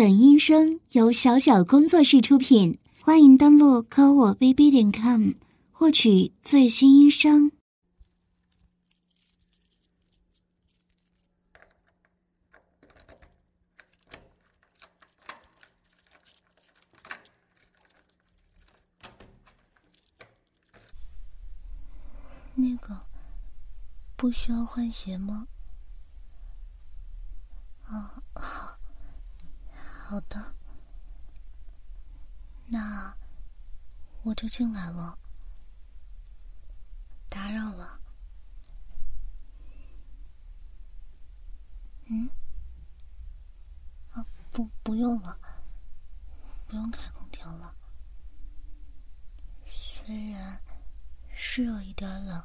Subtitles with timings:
[0.00, 5.32] 本音声由小小工作室出品，欢迎登录科我 bb 点 com
[5.70, 7.52] 获取最新音声。
[22.54, 22.98] 那个
[24.16, 25.46] 不需要换鞋吗？
[27.84, 28.78] 啊，好，
[30.10, 30.54] 好的，
[32.66, 33.16] 那
[34.24, 35.16] 我就进来了，
[37.28, 38.00] 打扰了。
[42.06, 42.28] 嗯？
[44.10, 45.38] 啊，不，不用了，
[46.66, 47.72] 不用开空调了，
[49.64, 50.60] 虽然
[51.36, 52.44] 是有一点冷。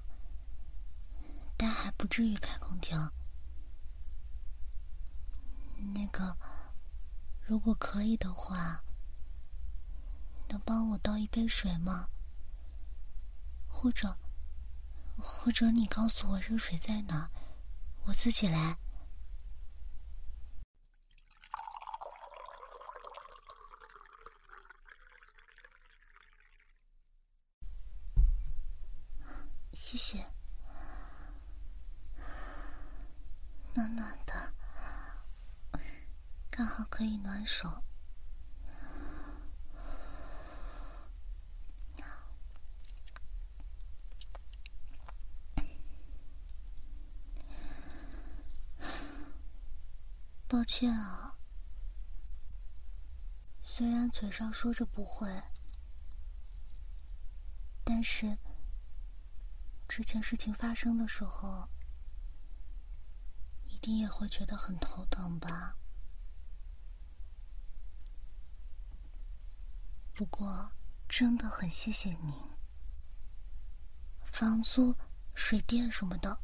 [1.58, 3.12] 但还不至于开空调。
[5.96, 6.38] 那个，
[7.48, 8.84] 如果可以的话，
[10.50, 12.10] 能帮我倒一杯水吗？
[13.68, 14.18] 或者，
[15.18, 17.30] 或者你告诉我热水在哪，
[18.06, 18.78] 我自己来。
[29.72, 30.26] 谢谢。
[33.76, 34.18] 暖暖，
[36.58, 37.84] 刚好可以暖手。
[50.48, 51.36] 抱歉啊，
[53.62, 55.44] 虽然嘴上说着不会，
[57.84, 58.38] 但是
[59.90, 61.68] 之前事情发生的时候。
[63.66, 65.76] 一定也会觉得很头疼吧？
[70.16, 70.72] 不过
[71.10, 72.34] 真的很谢谢您，
[74.24, 74.96] 房租、
[75.34, 76.40] 水电什么的，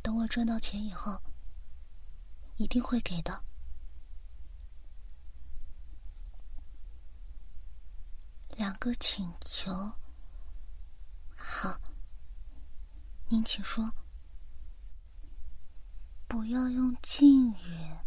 [0.00, 1.20] 等我赚到钱以后，
[2.56, 3.44] 一定会给的。
[8.56, 9.92] 两个请求，
[11.36, 11.78] 好，
[13.28, 13.92] 您请说。
[16.26, 17.98] 不要用敬语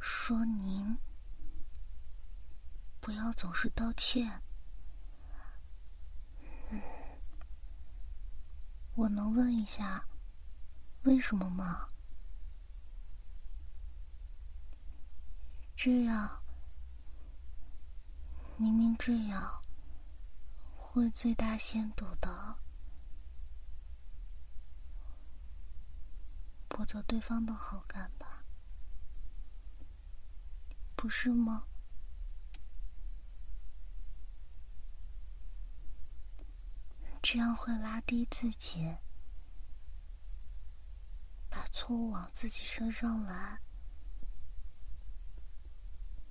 [0.00, 0.98] 说您，
[3.02, 4.40] 不要总是道歉。
[8.94, 10.06] 我能问一下
[11.02, 11.88] 为什么吗？
[15.74, 16.40] 这样，
[18.56, 19.60] 明明这样
[20.76, 22.56] 会最大限度的。
[26.68, 28.44] 博得对方的好感吧，
[30.94, 31.64] 不是吗？
[37.22, 38.96] 这样会拉低自己，
[41.48, 43.60] 把错误往自己身上揽。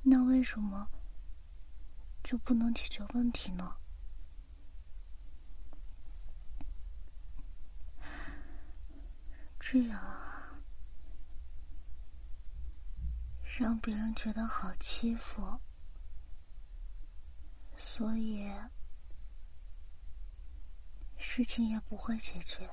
[0.03, 0.90] 那为什么
[2.24, 3.78] 就不能解决问题呢？
[9.59, 10.00] 这样。
[13.58, 15.59] 让别人觉得好欺负，
[17.78, 18.50] 所以
[21.33, 22.69] 事情也不会解决，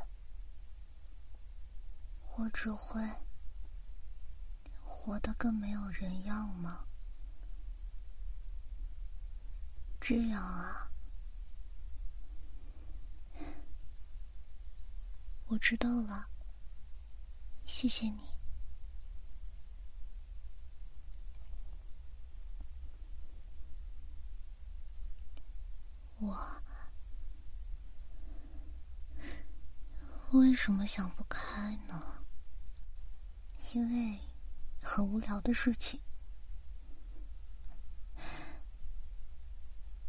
[2.36, 3.00] 我只会
[4.84, 6.84] 活得更没有人样吗？
[10.00, 10.90] 这样啊，
[15.46, 16.28] 我知道了，
[17.64, 18.18] 谢谢你。
[26.18, 26.60] 我
[30.32, 32.24] 为什么想不开呢？
[33.72, 34.18] 因为
[34.82, 36.00] 很无聊的事情，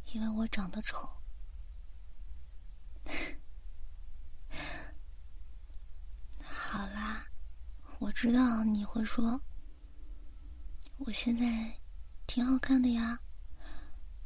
[0.08, 1.08] 因为我长得丑。
[6.42, 7.26] 好啦，
[8.00, 9.42] 我知道你会说，
[10.98, 11.80] 我现在
[12.28, 13.20] 挺好看的呀，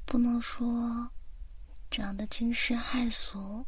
[0.05, 1.11] 不能说。
[1.89, 3.63] 长得惊世骇俗，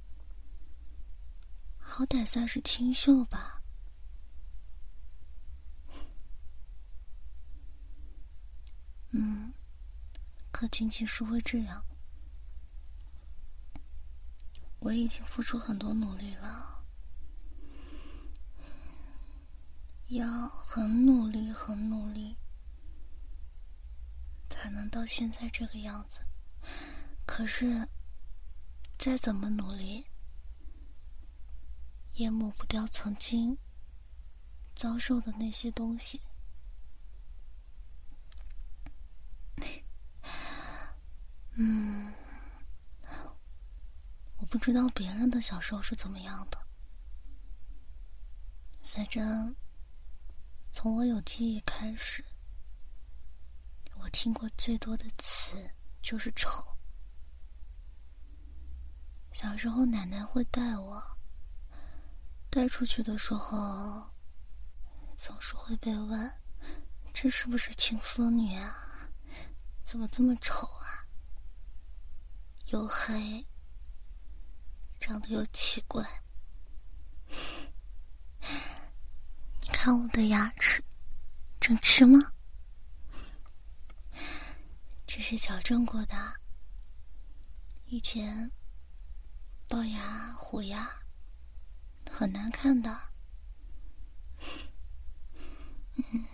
[1.87, 3.61] 好歹算是清秀吧。
[9.11, 9.53] 嗯，
[10.51, 11.85] 可仅仅是会这样。
[14.79, 16.83] 我已经付出很多努力了，
[20.07, 22.35] 要很努力，很努力，
[24.49, 26.19] 才能到现在这个样子。
[27.25, 27.87] 可是，
[28.97, 30.05] 再怎么努力，
[32.15, 33.57] 也抹不掉曾经
[34.75, 36.19] 遭受的那些东西。
[41.57, 42.13] 嗯，
[44.37, 46.57] 我不知道别人的小时候是怎么样的，
[48.83, 49.55] 反正
[50.69, 52.25] 从我有记忆开始，
[53.99, 55.55] 我听过最多的词
[56.01, 56.61] 就是“丑”。
[59.31, 61.14] 小时候，奶奶会带我，
[62.55, 64.09] 带出去的时候，
[65.17, 66.31] 总是会被问
[67.13, 69.09] ：“这是不是情妇女啊？
[69.83, 71.03] 怎么这么丑啊？”
[72.71, 73.45] 又黑，
[75.01, 76.01] 长得又奇怪。
[78.39, 80.81] 你看我的牙齿，
[81.59, 82.31] 整齐吗？
[85.05, 86.15] 这是矫正过的。
[87.87, 88.49] 以前
[89.67, 90.89] 龅牙、虎牙
[92.17, 92.97] 很难看的。
[95.97, 96.25] 嗯，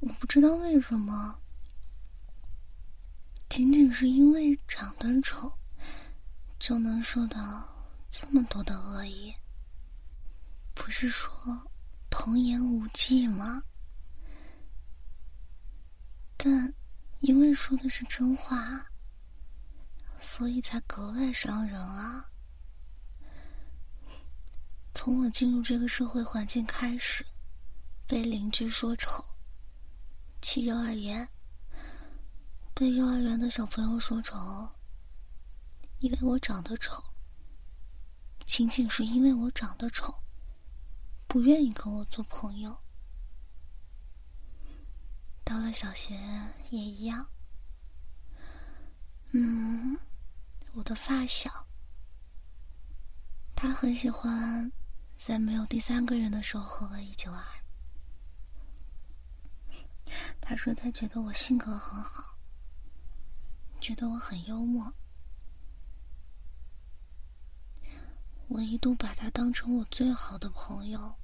[0.00, 1.38] 我不知道为什么。
[3.50, 5.52] 仅仅是因为长得丑，
[6.58, 7.68] 就能受到
[8.10, 9.34] 这么多的恶意？
[10.74, 11.30] 不是说
[12.08, 13.62] 童言无忌吗？
[16.38, 16.72] 但
[17.20, 18.86] 因为说的是真话，
[20.22, 22.30] 所以才格外伤人啊！
[24.96, 27.24] 从我进入这个社会环境开始，
[28.06, 29.22] 被邻居说丑，
[30.40, 31.28] 去幼儿园。
[32.74, 34.34] 被幼儿园的小朋友说丑，
[35.98, 37.00] 因为我长得丑，
[38.46, 40.12] 仅仅是因为我长得丑，
[41.28, 42.74] 不愿意跟我做朋友。
[45.44, 46.18] 到了小学
[46.70, 47.24] 也一样。
[49.32, 49.96] 嗯，
[50.72, 51.50] 我的发小，
[53.54, 54.72] 他很喜欢
[55.18, 57.44] 在没有第三个人的时候和我一起玩。
[60.40, 62.36] 他说他觉得我性格很好。
[63.78, 64.92] 觉得我很幽默，
[68.48, 71.14] 我一度把他当成我最好的朋友，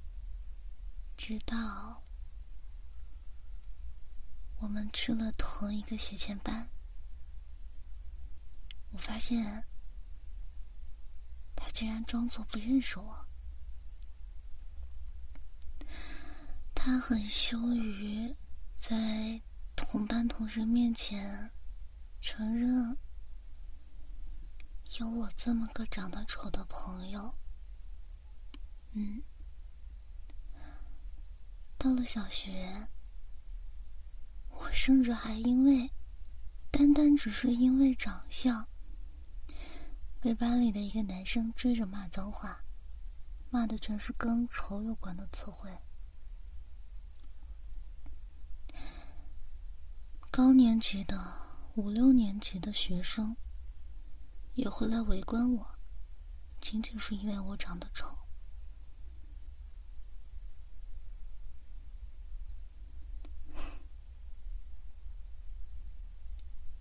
[1.17, 2.03] 直到
[4.61, 6.69] 我们去了同一个学前班，
[8.91, 9.65] 我发现
[11.57, 13.27] 他竟然装作不认识我，
[16.85, 18.35] 他很羞于
[18.77, 19.41] 在
[19.77, 21.49] 同班同学面前。
[22.21, 22.97] 承认
[24.99, 27.33] 有我这么个长得丑的朋友，
[28.95, 29.23] 嗯，
[31.79, 32.89] 到了小学，
[34.49, 35.89] 我甚至还因为
[36.73, 38.67] 单单只是因为长相，
[40.21, 42.61] 被班里的一个男生追着骂脏话，
[43.51, 45.71] 骂的全是跟丑有关的词汇。
[50.33, 51.43] 高年级的。
[51.75, 53.35] 五六年级的学生
[54.55, 55.79] 也会来围观我，
[56.61, 58.15] 仅仅是因为我长得丑。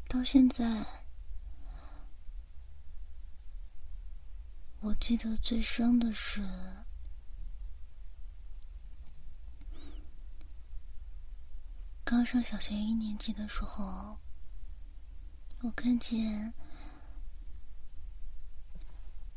[0.10, 0.86] 到现在，
[4.82, 6.42] 我记得最深的是。
[12.12, 14.20] 刚上小学一年级的时候。
[15.62, 16.54] 我看见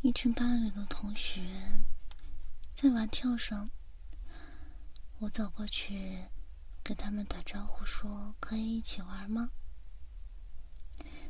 [0.00, 1.40] 一群班里的同学
[2.75, 3.71] 在玩跳绳，
[5.21, 6.25] 我走过去
[6.83, 9.50] 跟他们打招呼，说：“可以一起玩吗？”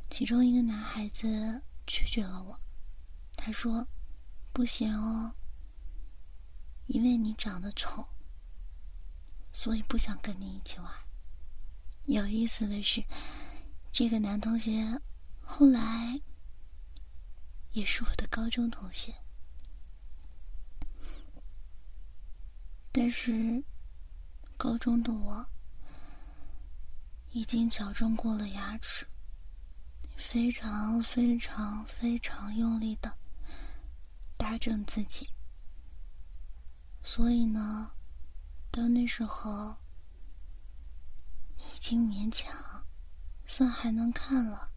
[0.09, 2.59] 其中一个男孩子拒绝了我，
[3.37, 3.87] 他说
[4.51, 5.35] ：“不行哦，
[6.87, 8.09] 因为你长得丑，
[9.53, 10.91] 所以不想跟你一起玩。”
[12.07, 13.05] 有意思的是。
[13.97, 15.01] 这个男同学
[15.41, 16.21] 后来
[17.71, 19.15] 也是我的高中同学，
[22.91, 23.63] 但是
[24.57, 25.47] 高中的我
[27.31, 29.07] 已经矫正过了牙齿，
[30.17, 33.17] 非常非常非常用力的
[34.37, 35.29] 打正自己，
[37.01, 37.93] 所以呢，
[38.73, 39.77] 到那时候
[41.64, 42.85] 已经勉强。
[43.47, 44.71] 算还能看了。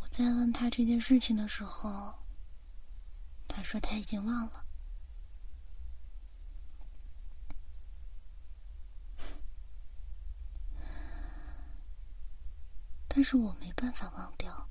[0.00, 2.14] 我在问他这件事情的时候，
[3.46, 4.64] 他说他已经忘了。
[13.08, 14.68] 但是我没办法忘掉。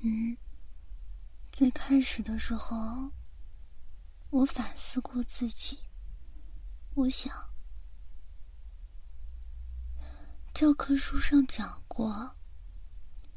[0.00, 0.36] 嗯，
[1.52, 3.12] 最开始的时候，
[4.30, 5.80] 我反思过自己，
[6.94, 7.34] 我想，
[10.58, 12.34] 教科书上讲过，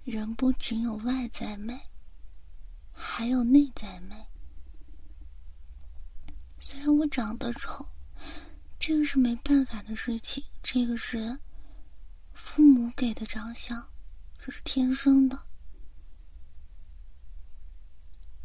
[0.04, 1.80] 人不仅有外在美，
[2.92, 4.26] 还有内在美。
[6.60, 7.88] 虽然我长得丑，
[8.80, 11.38] 这个是没办法的事情，这个是
[12.34, 13.88] 父母给的长相，
[14.40, 15.46] 这是天生的。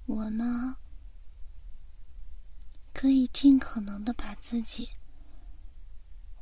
[0.05, 0.77] 我呢，
[2.93, 4.91] 可以尽可能的把自己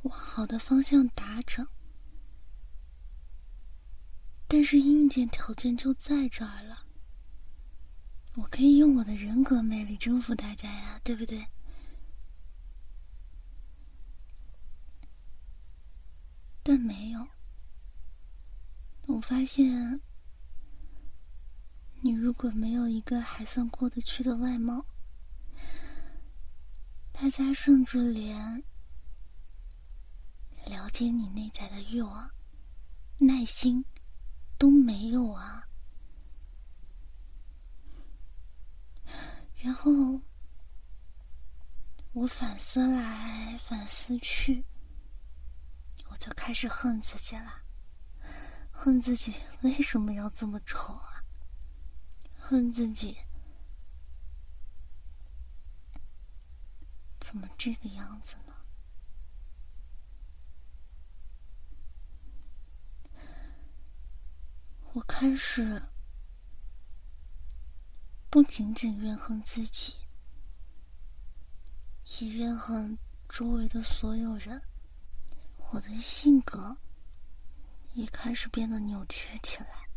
[0.01, 1.65] 往好的方向打整，
[4.55, 6.87] 但是硬件条件就在这儿了。
[8.35, 11.45] 我可以用我的人格魅力征服大家呀，对不对？
[16.63, 17.27] 但没有，
[19.07, 19.99] 我发现，
[21.99, 24.85] 你如果没有一个还算过得去的外貌，
[27.11, 28.63] 大家甚至连
[30.65, 32.31] 了解你内在的欲望、
[33.17, 33.83] 耐心
[34.57, 35.67] 都没有啊。
[39.57, 39.91] 然后，
[42.13, 44.63] 我反思来反思去。
[46.07, 47.61] 我就开始恨自己了，
[48.71, 51.23] 恨自己为什么要这么丑啊？
[52.39, 53.17] 恨自己
[57.19, 58.35] 怎么这个样子？
[64.95, 65.81] 我开始
[68.29, 69.93] 不仅仅怨恨自己，
[72.21, 72.97] 也怨恨
[73.27, 74.61] 周围的所有人。
[75.69, 76.77] 我的性格
[77.91, 79.89] 也开始变得扭曲起来，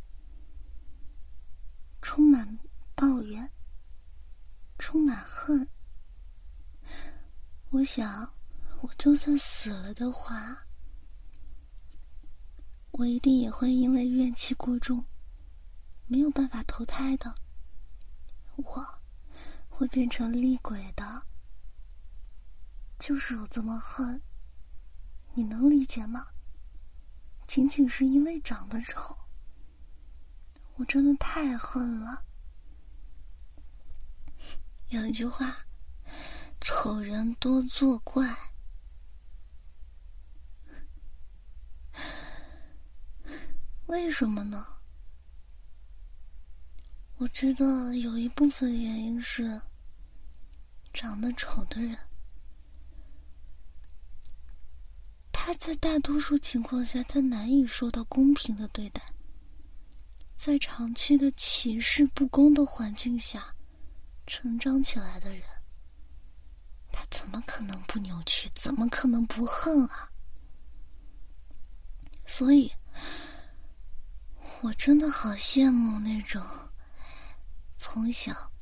[2.02, 2.58] 充满
[2.96, 3.48] 抱怨，
[4.80, 5.68] 充满恨。
[7.70, 8.34] 我想，
[8.80, 10.66] 我就算死了的话，
[12.98, 15.04] 我一定也会因为怨气过重，
[16.08, 17.32] 没有办法投胎的。
[18.56, 18.84] 我
[19.68, 21.22] 会变成厉鬼的，
[22.98, 24.20] 就是我这么恨。
[25.34, 26.26] 你能理解吗？
[27.46, 29.16] 仅仅是因为长得丑，
[30.74, 32.24] 我真的太恨了。
[34.88, 35.58] 有一句话
[36.60, 38.36] ：“丑人多作怪。”
[43.88, 44.66] 为什么呢？
[47.16, 49.60] 我觉得有一部分原因是，
[50.92, 51.98] 长得丑的人。
[55.32, 59.02] 他在大多数情况下，他难以受到公平的对待。
[60.36, 63.54] 在长期的歧视、不公的环境下
[64.26, 65.42] 成长起来的人，
[66.92, 68.50] 他怎么可能不扭曲？
[68.54, 70.10] 怎么可能不恨啊？
[72.26, 72.70] 所以，
[74.60, 76.42] 我真的好羡慕那种
[77.76, 78.52] 从小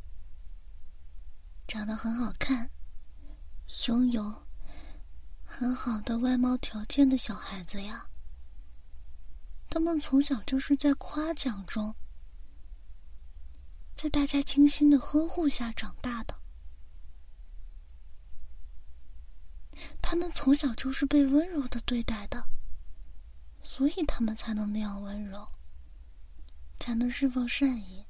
[1.66, 2.70] 长得很好看、
[3.88, 4.46] 拥有。
[5.48, 8.10] 很好的外貌条件的小孩子呀，
[9.70, 11.94] 他们从小就是在夸奖中，
[13.94, 16.34] 在大家精心的呵护下长大的。
[20.02, 22.44] 他们从小就是被温柔的对待的，
[23.62, 25.48] 所以他们才能那样温柔，
[26.78, 28.04] 才能释放善意。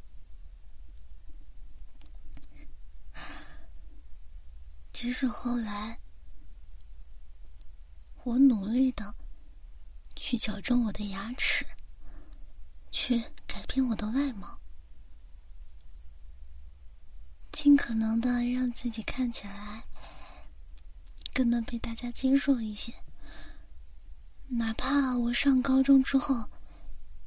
[4.93, 5.99] 即使后来。
[8.25, 9.15] 我努力的
[10.17, 11.65] 去矫正我的牙齿，
[12.91, 14.59] 去改变我的外貌，
[17.53, 19.85] 尽可能的让自己看起来
[21.33, 22.93] 更能被大家接受一些。
[24.49, 26.51] 哪怕我上高中之后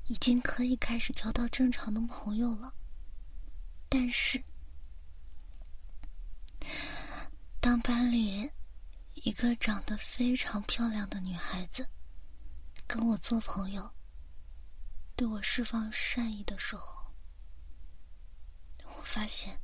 [0.10, 2.74] 已经可以开始交到正常的朋友了，
[3.88, 4.44] 但是
[7.62, 8.52] 当班里……
[9.26, 11.86] 一个长得非常漂亮的女孩子，
[12.88, 13.92] 跟我做朋友，
[15.18, 17.06] 对我释放善意的时候，
[18.86, 19.60] 我发现，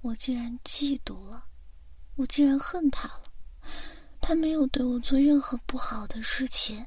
[0.00, 1.44] 我竟然嫉妒了，
[2.14, 3.24] 我竟然恨她了。
[4.20, 6.86] 她没有对我做任何不好的事情，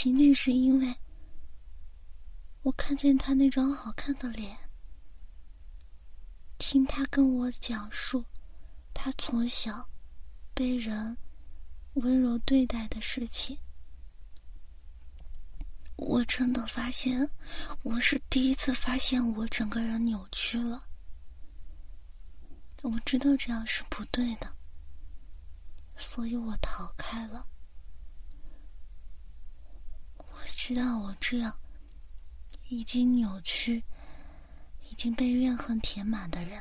[0.00, 0.94] 仅仅是因为，
[2.62, 4.56] 我看见他那张好看的脸，
[6.56, 8.24] 听他跟我讲述。
[8.94, 9.88] 他从小
[10.54, 11.16] 被人
[11.94, 13.58] 温柔对待的事情，
[15.96, 17.28] 我真的发现，
[17.82, 20.80] 我是第一次发现我整个人扭曲了。
[22.82, 24.54] 我知道这样是不对的，
[25.96, 27.44] 所以我逃开了。
[30.18, 31.56] 我知道我这样
[32.68, 33.80] 已经扭曲，
[34.90, 36.60] 已经被怨恨填满的人，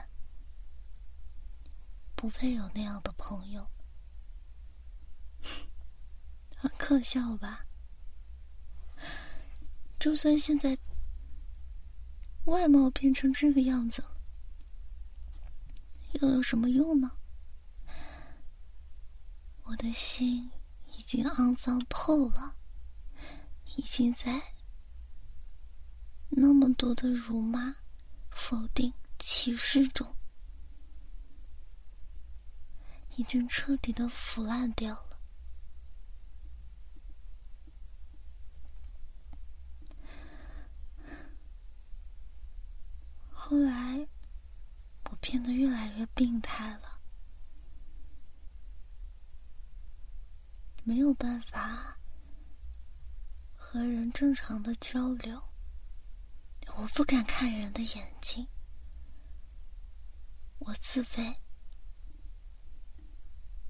[2.15, 3.67] 不配有那样的朋友。
[6.59, 7.65] 很 可笑吧？
[9.99, 10.77] 就算现在
[12.45, 14.05] 外貌变成这个样子，
[16.21, 17.11] 又有什么用呢？
[19.63, 20.51] 我的心
[20.95, 22.55] 已经肮脏透了，
[23.77, 24.41] 已经在
[26.29, 27.73] 那么多的辱骂、
[28.31, 30.15] 否定、歧视中，
[33.15, 35.17] 已经彻底的腐烂掉了。
[43.31, 44.07] 后来，
[45.09, 46.99] 我变得越来越病态了，
[50.83, 51.96] 没有办法
[53.69, 55.37] 和人正常的交流。
[56.77, 58.47] 我不敢看人的眼睛，
[60.59, 61.35] 我自卑，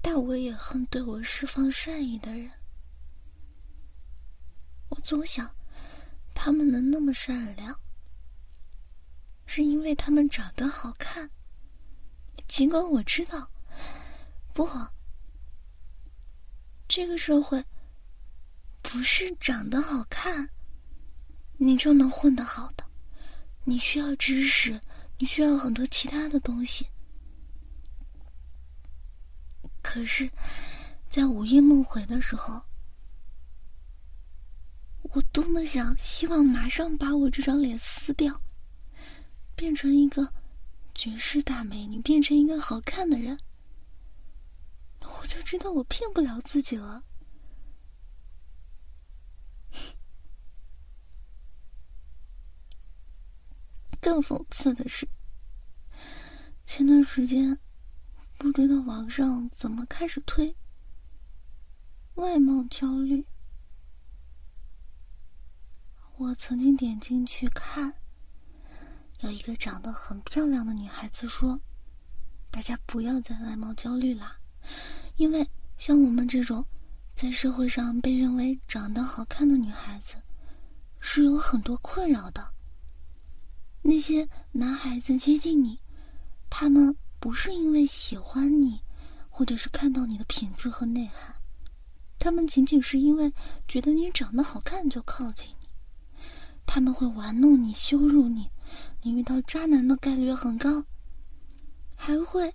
[0.00, 2.48] 但我也恨对我释放善意的人。
[4.88, 5.52] 我总想，
[6.32, 7.76] 他们能那么善良。
[9.46, 11.28] 是因为他们长得好看，
[12.46, 13.50] 尽管我知道，
[14.54, 14.68] 不，
[16.86, 17.64] 这个社会
[18.90, 20.48] 不是长得好看
[21.58, 22.82] 你就能混得好的，
[23.64, 24.80] 你需要知识，
[25.18, 26.86] 你需要很多其他的东西。
[29.82, 30.30] 可是，
[31.10, 32.62] 在午夜梦回的时候，
[35.02, 38.40] 我多么想希望马上把我这张脸撕掉。
[39.54, 40.32] 变成一个
[40.94, 43.38] 绝世大美女，变成一个好看的人，
[45.02, 47.04] 我就知道我骗不了自己了。
[54.08, 55.06] 更讽刺的是，
[56.64, 57.58] 前段时间
[58.38, 60.56] 不知道网上怎么开始推
[62.14, 63.26] 外貌焦虑，
[66.16, 67.92] 我曾经点进去看。
[69.20, 71.60] 有一个长得很漂亮的女孩子说
[72.50, 74.38] ：“大家不要再外貌焦虑啦，
[75.16, 76.64] 因为像我们这种
[77.14, 80.14] 在社会上被认为长得好看的女孩子，
[80.98, 82.54] 是有很多困扰的。
[83.82, 85.80] 那些男孩子接近你，
[86.50, 88.80] 他们不是因为喜欢你，
[89.28, 91.34] 或者是看到你的品质和内涵，
[92.18, 93.32] 他们仅仅是因为
[93.66, 95.68] 觉得你长得好看就靠近你，
[96.66, 98.50] 他们会玩弄你、羞辱你。”
[99.00, 100.84] 你遇到渣男的概率很高，
[101.96, 102.52] 还会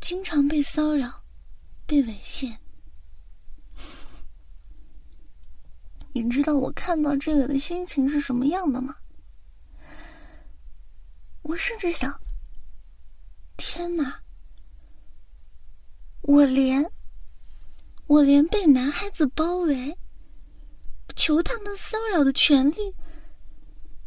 [0.00, 1.22] 经常被骚扰、
[1.86, 2.56] 被猥亵。
[6.14, 8.96] 你知道我看到这个的心情是什么样的吗？
[11.44, 12.20] 我甚至想：
[13.56, 14.20] 天哪！
[16.22, 16.90] 我连
[18.06, 19.96] 我连被男孩子包围、
[21.14, 22.94] 求他们骚扰的权利。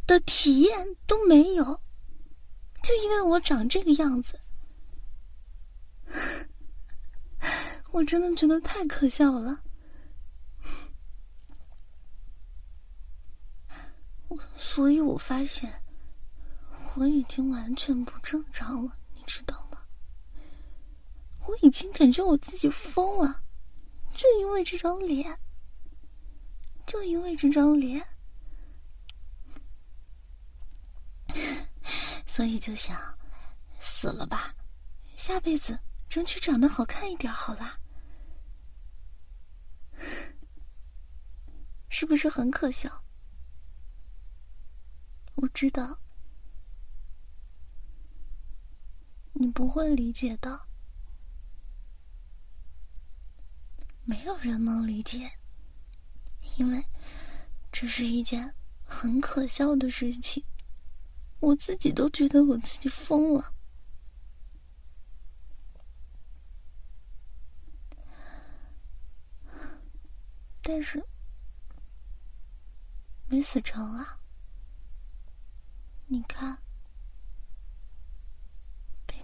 [0.08, 1.66] 的体验都没有，
[2.82, 4.40] 就因为我长这个样子，
[7.92, 9.62] 我真的觉得太可笑了。
[14.56, 15.84] 所以我发现
[16.98, 19.78] 我已经完全不正常了，你知道吗？
[21.46, 23.44] 我已经感觉我自己疯了，
[24.14, 25.40] 就因为这张脸，
[26.88, 28.04] 就因为这张脸。
[32.26, 33.00] 所以就想
[33.80, 34.56] 死了吧，
[35.16, 35.80] 下辈子
[36.10, 37.80] 争取长得好看一点好啦，
[41.90, 43.04] 是不是很可笑？
[45.36, 46.00] 我知道
[49.40, 50.62] 你不会理解的，
[54.04, 55.32] 没有人能理解，
[56.58, 56.84] 因为
[57.72, 60.44] 这是一件很可笑的事情。
[61.40, 63.54] 我自己都觉得我自己疯了，
[70.64, 71.06] 但是
[73.28, 74.20] 没死成啊！
[76.08, 76.58] 你看，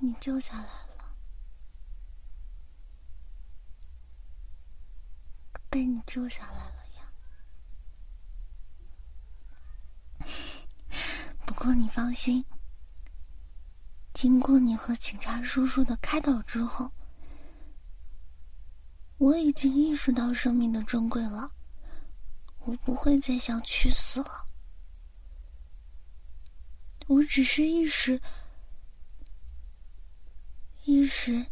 [0.05, 1.15] 你救下来了。
[5.69, 6.83] 被你救下来了
[10.17, 10.27] 呀。
[11.45, 12.43] 不过你放心
[14.13, 16.91] 经过你和警察叔叔的开导之后
[19.17, 21.49] 我已经意识到生命的珍贵了
[22.59, 24.45] 我不会再想去死了。
[27.07, 28.21] 我只是一时
[30.85, 31.45] 一时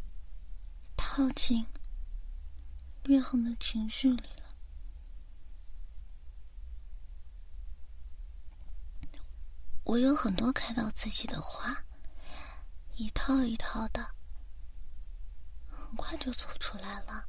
[0.97, 1.65] 套进
[3.03, 4.55] 裂痕的情绪里了。
[9.85, 11.85] 我有很多开导自己的话，
[12.95, 14.05] 一套一套的，
[15.69, 17.25] 很快就走出来了。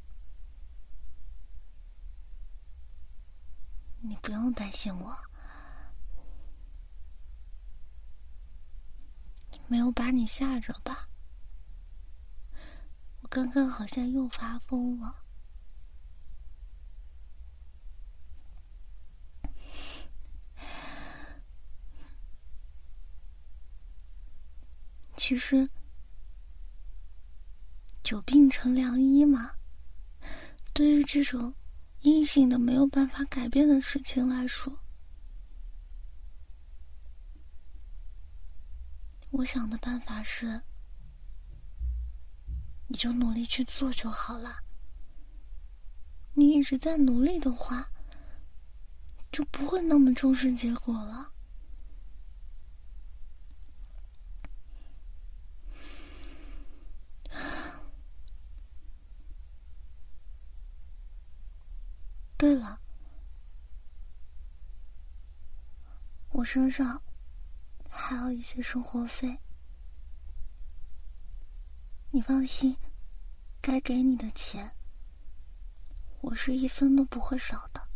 [4.01, 5.17] 你不用担心我，
[9.69, 11.09] 没有把你吓着吧？
[13.35, 15.25] 刚刚好像又发疯了。
[25.17, 25.67] 其实，
[28.03, 29.53] 久病成良医嘛。
[30.75, 31.55] 对于这种……
[32.03, 34.77] 阴性的没有办法改变的事情来说，
[39.31, 40.61] 我想的办法是，
[42.93, 44.59] 你就努力去做就好了。
[46.35, 47.89] 你一直在努力的话，
[49.33, 51.33] 就不会那么重视结果了。
[62.37, 62.79] 对了，
[66.33, 67.01] 我身上
[67.89, 69.39] 还有一些生活费，
[72.15, 72.77] 你放心，
[73.63, 74.71] 该给你的钱，
[76.21, 77.89] 我是一分都不会少的。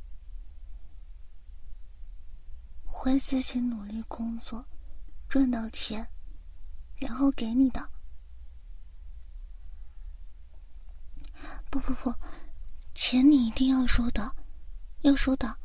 [2.82, 4.64] 会自己努力工作，
[5.28, 6.08] 赚到钱，
[6.96, 7.90] 然后给你的。
[11.68, 12.14] 不不不。
[12.94, 14.34] 钱你一定要收的，
[15.02, 15.58] 要收的。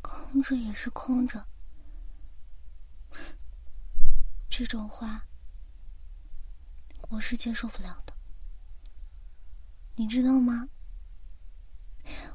[0.00, 1.46] 空着也是空着，
[4.48, 5.22] 这种话
[7.08, 8.12] 我是接受不了的。
[9.94, 10.68] 你知道吗？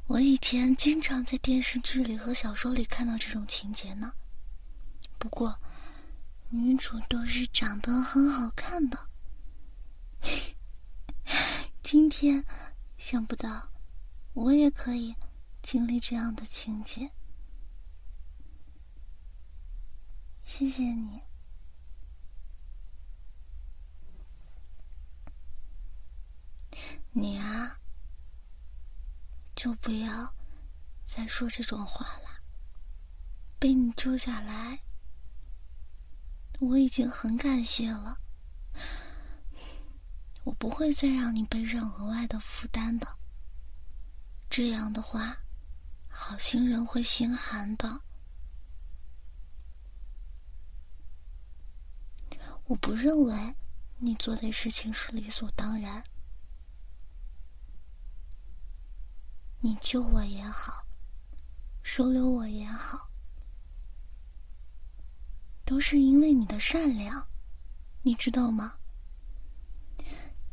[0.07, 4.13] 我以前经常在电视剧里和小说里看到这种情节呢。
[5.17, 5.59] 不过，
[6.49, 9.07] 女主都是长得很好看的。
[11.81, 12.45] 今天。
[12.97, 13.71] 想不到，
[14.33, 15.15] 我也可以
[15.63, 17.11] 经历这样的情节。
[20.45, 21.19] 谢谢你，
[27.13, 27.77] 你啊，
[29.53, 30.33] 就不要
[31.05, 32.41] 再说这种话了。
[33.59, 34.79] 被你救下来，
[36.59, 38.17] 我已经很感谢了。
[40.43, 43.07] 我不会再让你背上额外的负担的。
[44.49, 45.37] 这样的话，
[46.07, 48.01] 好心人会心寒的。
[52.65, 53.55] 我不认为
[53.97, 56.01] 你做的事情是理所当然。
[59.63, 60.85] 你救我也好，
[61.83, 63.09] 收留我也好，
[65.63, 67.27] 都是因为你的善良，
[68.01, 68.73] 你知道吗？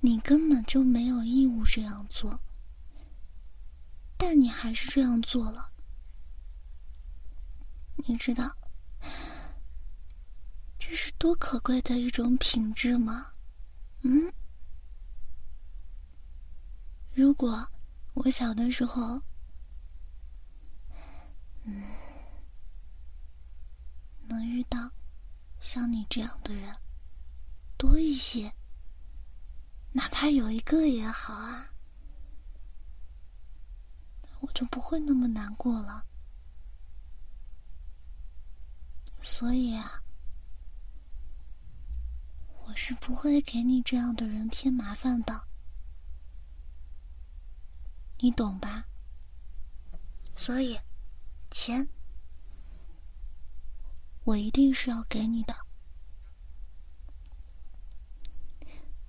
[0.00, 2.38] 你根本就没有义务这样做，
[4.18, 5.72] 但你还是这样做了。
[8.06, 8.54] 你知道
[10.78, 13.32] 这是多可贵的一种品质吗？
[14.02, 14.32] 嗯？
[17.12, 17.68] 如果
[18.24, 19.22] 我小的时候，
[21.62, 21.84] 嗯，
[24.26, 24.90] 能遇到
[25.60, 26.74] 像你这样的人
[27.76, 28.52] 多一些。
[29.92, 31.70] 哪怕有一个也好啊，
[34.40, 36.04] 我就不会那么难过了。
[39.22, 40.02] 所以啊，
[42.64, 45.47] 我是不会给你这样的人添麻烦的，
[48.18, 48.84] 你懂吧？
[50.36, 50.78] 所以，
[51.50, 51.88] 钱
[54.24, 55.56] 我一定是要给你的。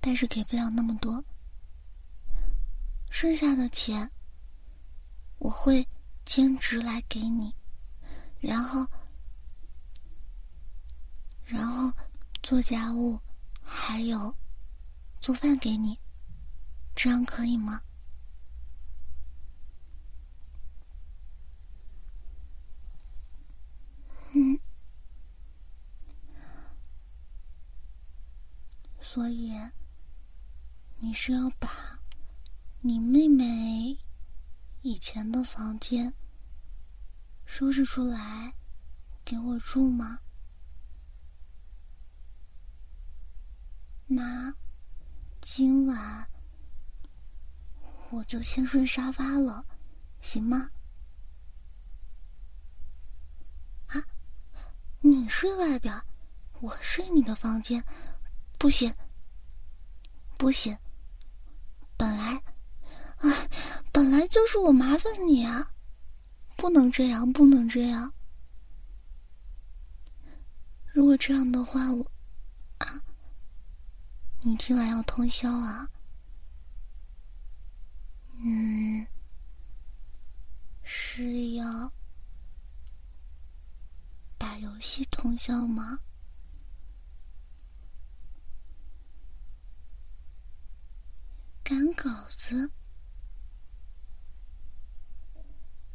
[0.00, 1.22] 但是给不了那么多，
[3.10, 4.10] 剩下的钱
[5.38, 5.86] 我会
[6.24, 7.54] 兼职来给你，
[8.40, 8.86] 然后，
[11.44, 11.92] 然后
[12.42, 13.20] 做家务，
[13.62, 14.34] 还有
[15.20, 15.98] 做饭给你，
[16.94, 17.82] 这样可以吗？
[24.32, 24.58] 嗯
[29.00, 29.52] 所以
[30.98, 31.98] 你是要把
[32.80, 33.98] 你妹妹
[34.82, 36.14] 以前的房间
[37.44, 38.54] 收拾出来
[39.24, 40.18] 给我住吗？
[44.06, 44.54] 那
[45.40, 46.26] 今晚
[48.10, 49.64] 我就先睡沙发了
[50.20, 50.68] 行吗？
[55.00, 55.94] 你睡外边，
[56.60, 57.84] 我睡你的房间，
[58.58, 58.94] 不行。
[60.36, 60.74] 不行，
[61.98, 62.42] 本来，
[63.18, 63.48] 哎，
[63.92, 65.70] 本来就是我麻烦你啊，
[66.56, 68.10] 不能这样，不能这样。
[70.94, 72.10] 如果这样的话，我
[72.78, 73.02] 啊，
[74.40, 75.86] 你今晚要通宵啊？
[78.42, 79.06] 嗯，
[80.82, 81.92] 是要
[84.40, 86.00] 打游戏通宵吗？
[91.62, 92.70] 赶稿子，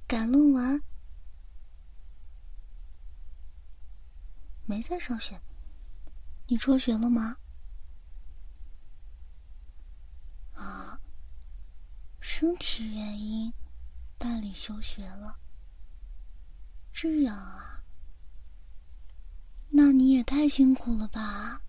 [0.05, 0.83] 赶论文，
[4.67, 5.41] 没在上学。
[6.45, 7.37] 你辍学了吗？
[10.53, 11.01] 啊，
[12.19, 13.51] 身体原因
[14.19, 15.39] 办理休学了。
[16.93, 17.74] 这样啊？
[19.77, 21.61] 那你也太辛苦了吧？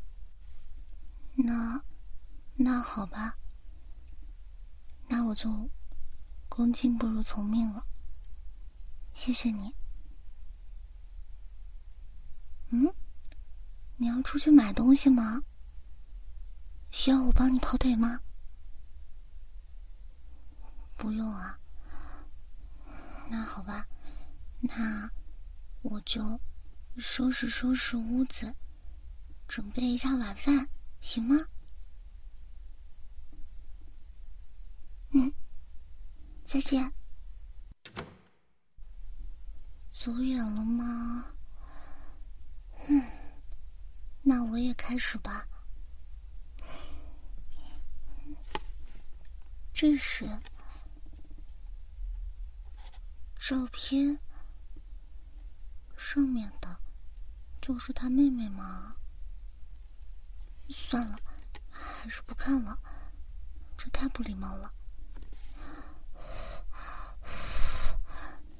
[1.34, 1.82] 那，
[2.54, 3.36] 那好吧。
[5.08, 5.68] 那我就
[6.48, 7.84] 恭敬不如从命了，
[9.12, 9.74] 谢谢你。
[12.68, 12.94] 嗯，
[13.96, 15.42] 你要出去买东西吗？
[16.92, 18.20] 需要我帮你跑腿吗？
[20.96, 21.58] 不用啊。
[23.28, 23.84] 那好吧，
[24.60, 25.10] 那
[25.82, 26.40] 我就
[26.98, 28.54] 收拾收拾屋子，
[29.46, 30.68] 准备一下晚饭，
[31.00, 31.46] 行吗？
[35.10, 35.32] 嗯，
[36.44, 36.92] 再见。
[39.90, 41.26] 走远了吗？
[42.88, 43.02] 嗯，
[44.22, 45.46] 那我也开始吧。
[49.72, 50.26] 这是
[53.38, 54.18] 照片，
[55.96, 56.80] 上面的
[57.66, 58.94] 就是他妹妹吗？
[60.68, 61.18] 算了，
[61.68, 62.78] 还是不看了，
[63.76, 64.72] 这太不礼貌了。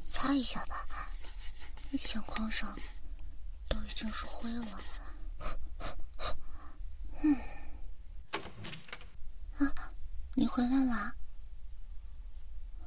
[0.08, 0.84] 擦一下吧，
[1.96, 2.76] 相框上
[3.68, 4.80] 都已经是灰了。
[7.22, 7.36] 嗯，
[9.58, 9.72] 啊，
[10.34, 11.14] 你回来啦？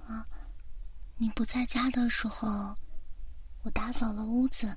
[0.05, 0.27] 啊，
[1.15, 2.75] 你不在家的时候，
[3.63, 4.75] 我打扫了屋子，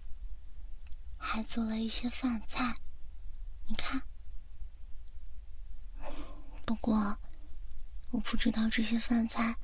[1.24, 2.76] 还做了一些饭菜，
[3.68, 4.02] 你看。
[6.66, 7.16] 不过，
[8.11, 9.54] 我不知道这些饭菜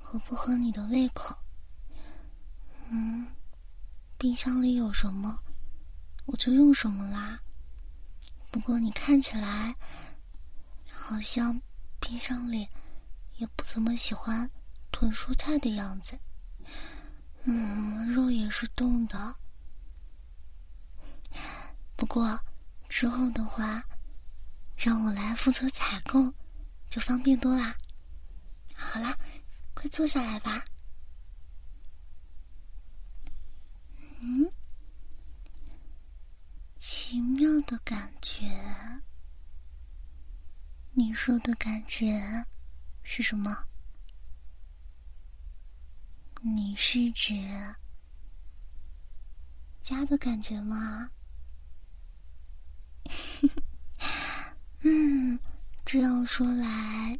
[0.00, 1.36] 合不合你的胃口。
[2.90, 3.28] 嗯，
[4.18, 5.38] 冰箱里有什么，
[6.26, 7.40] 我就用什么啦。
[8.50, 9.76] 不过你看起来
[10.90, 11.60] 好像
[12.00, 12.68] 冰箱里
[13.36, 14.50] 也不怎么喜欢
[14.90, 16.18] 囤蔬菜的样子。
[17.44, 19.36] 嗯，肉也是冻的。
[21.96, 22.38] 不过
[22.88, 23.82] 之后的话，
[24.76, 26.32] 让我来负责采购，
[26.90, 27.74] 就方便多啦。
[28.74, 29.16] 好啦，
[29.74, 30.62] 快坐下来吧。
[34.20, 34.50] 嗯，
[36.78, 38.46] 奇妙的感觉。
[40.92, 42.46] 你说的感觉
[43.02, 43.64] 是什么？
[46.42, 47.34] 你是指
[49.80, 51.10] 家的感觉吗？
[54.82, 55.38] 嗯，
[55.84, 57.18] 这样说来，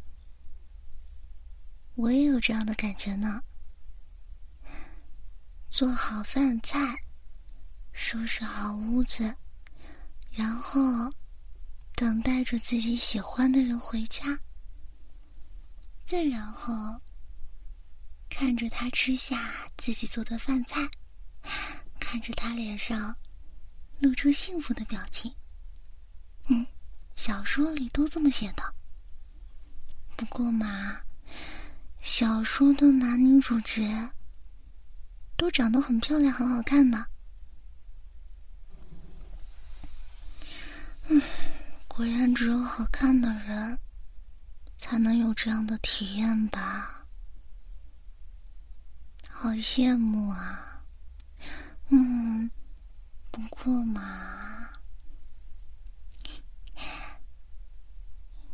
[1.95, 3.43] 我也有这样的感觉呢。
[5.69, 6.79] 做好饭菜，
[7.93, 9.35] 收拾好屋子，
[10.31, 10.79] 然后
[11.95, 14.39] 等待着自己喜欢的人回家，
[16.05, 16.73] 再然后
[18.29, 20.89] 看着他吃下自己做的饭菜，
[22.01, 23.15] 看着他脸上
[23.99, 25.35] 露出幸福的表情。
[26.49, 26.67] 嗯，
[27.17, 28.75] 小说里都这么写的。
[30.17, 31.01] 不过嘛，
[32.03, 34.11] 小说的男女主角。
[35.39, 37.07] 都长得很漂亮，很好看的。
[41.09, 41.21] 嗯，
[41.87, 43.79] 果然只有好看的人，
[44.79, 47.05] 才能有这样的体验吧？
[49.31, 50.83] 好羡慕啊！
[51.91, 52.51] 嗯，
[53.31, 54.56] 不过嘛，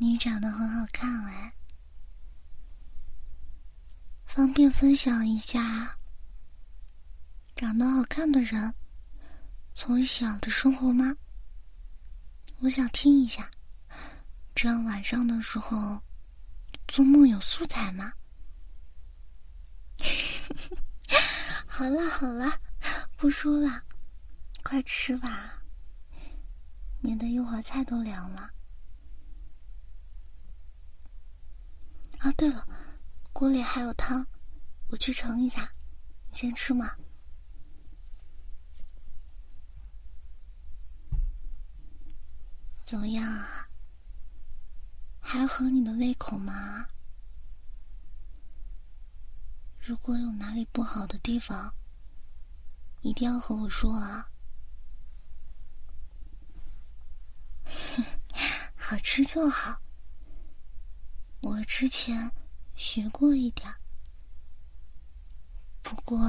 [0.02, 1.54] 你长得很好看哎，
[4.26, 5.96] 方便分享一下
[7.54, 8.74] 长得好看的人
[9.74, 11.14] 从小的生活吗？
[12.58, 13.48] 我想听一下，
[14.56, 16.02] 这样晚上的时候
[16.88, 18.12] 做梦有素材吗？
[21.64, 22.60] 好了好了，
[23.16, 23.84] 不说了，
[24.64, 25.62] 快吃吧，
[26.98, 28.50] 免得一会儿菜都凉了。
[32.22, 32.68] 啊，对了，
[33.32, 34.24] 锅里还有汤，
[34.90, 35.72] 我去盛一下，
[36.30, 36.94] 你先吃嘛。
[42.84, 43.68] 怎么样啊？
[45.20, 46.86] 还合你的胃口吗？
[49.80, 51.74] 如果有哪里不好的地方，
[53.00, 54.30] 一定要和我说啊！
[58.78, 59.82] 好吃就好。
[61.42, 62.30] 我之前
[62.76, 63.74] 学过一点，
[65.82, 66.20] 不过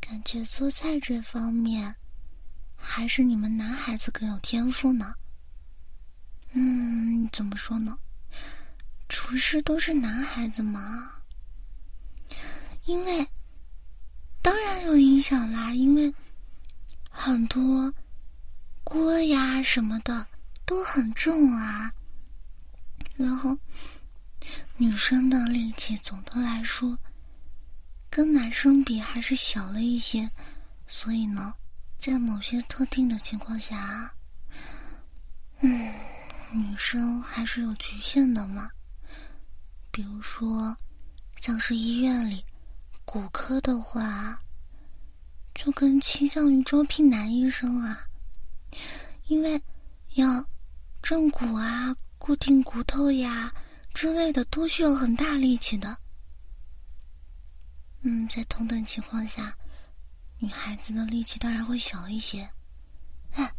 [0.00, 1.94] 感觉做菜这方面
[2.74, 5.14] 还是你们男孩子更有天赋呢。
[6.52, 7.98] 嗯，怎么说呢？
[9.10, 11.12] 厨师都是男孩子嘛。
[12.86, 13.28] 因为
[14.40, 16.14] 当然有影响啦，因为
[17.10, 17.92] 很多
[18.82, 20.26] 锅呀什么的
[20.64, 21.92] 都很重啊。
[23.18, 23.58] 然后，
[24.76, 26.96] 女生的力气总的来说
[28.08, 30.30] 跟男生比还是小了一些，
[30.86, 31.52] 所以呢，
[31.98, 34.14] 在某些特定的情况下，
[35.62, 35.92] 嗯，
[36.52, 38.70] 女生还是有局限的嘛。
[39.90, 40.76] 比如说，
[41.40, 42.44] 像是医院里
[43.04, 44.38] 骨科的话，
[45.56, 48.06] 就更倾向于招聘男医生啊，
[49.26, 49.60] 因为
[50.14, 50.46] 要
[51.02, 51.96] 正骨啊。
[52.28, 53.50] 固定骨头呀
[53.94, 55.96] 之类的都需要很大力气的。
[58.02, 59.56] 嗯，在同等情况下，
[60.36, 62.46] 女孩子的力气当然会小一些。
[63.32, 63.50] 哎，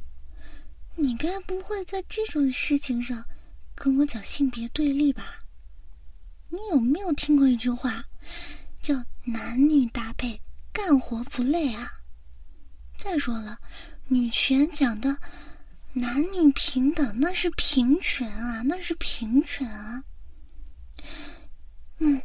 [0.96, 3.26] 你该不会在这种事情上
[3.74, 5.44] 跟我讲性别对立吧？
[6.52, 8.06] 你有没有听过一句话，
[8.80, 10.40] 叫“男女搭配，
[10.72, 11.92] 干活不累”啊？
[13.00, 13.58] 再说了，
[14.10, 15.18] 女权讲的。
[16.00, 20.02] 男女平等，那是平权啊，那是平权啊。
[21.98, 22.22] 嗯，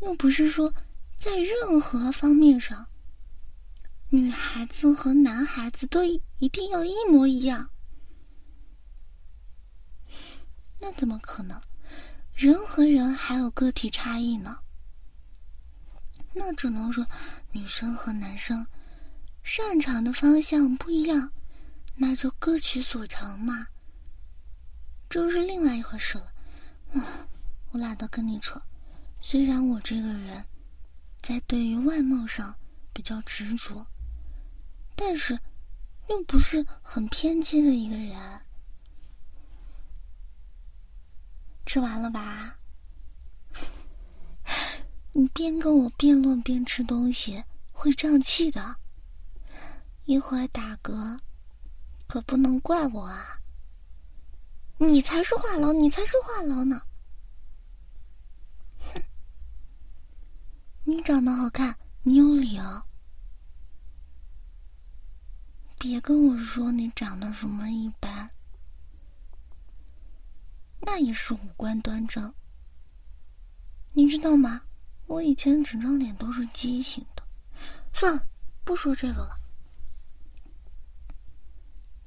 [0.00, 0.72] 又不是说
[1.18, 2.86] 在任何方面上，
[4.10, 7.68] 女孩子和男孩子都一定要一模一样。
[10.78, 11.60] 那怎么可能？
[12.34, 14.58] 人和人还有个体差异呢。
[16.32, 17.04] 那只能说，
[17.50, 18.64] 女生和男生
[19.42, 21.32] 擅长的方向不一样。
[21.96, 23.68] 那就各取所长嘛，
[25.08, 26.32] 这是另外一回事了。
[26.92, 27.02] 嗯，
[27.70, 28.60] 我懒得跟你扯。
[29.20, 30.44] 虽然我这个人，
[31.22, 32.54] 在对于外貌上
[32.92, 33.86] 比较执着，
[34.94, 35.38] 但是
[36.08, 38.40] 又不是很偏激的一个人。
[41.64, 42.58] 吃完了吧？
[45.12, 48.76] 你边跟我辩论边吃东西，会胀气的。
[50.04, 51.18] 一会儿打嗝。
[52.06, 53.40] 可不能怪我啊！
[54.78, 56.82] 你才是话痨，你才是话痨呢！
[58.92, 59.02] 哼，
[60.84, 62.84] 你长得好看，你有理啊！
[65.78, 68.30] 别跟我说你长得什么一般，
[70.80, 72.32] 那也是五官端正。
[73.92, 74.62] 你知道吗？
[75.06, 77.22] 我以前整张脸都是畸形的。
[77.92, 78.26] 算了，
[78.64, 79.38] 不说这个了。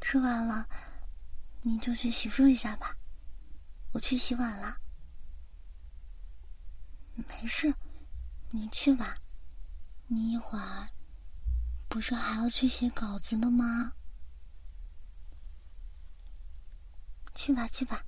[0.02, 0.68] 吃完了，
[1.62, 2.96] 你就去洗漱一下吧。
[3.92, 4.78] 我去洗碗了。
[7.16, 7.74] 没事，
[8.50, 9.18] 你去吧。
[10.08, 10.88] 你一会儿
[11.88, 13.92] 不是还要去写稿子的吗？
[17.36, 18.04] 去吧，去吧。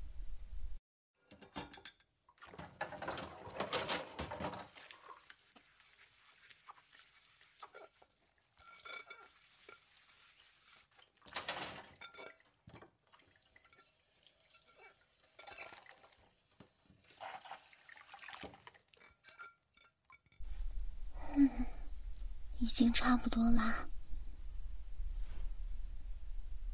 [22.72, 23.86] 已经差不多啦。